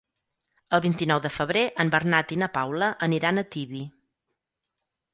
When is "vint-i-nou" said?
0.85-1.21